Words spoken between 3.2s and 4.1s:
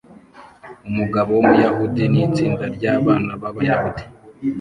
babayahudi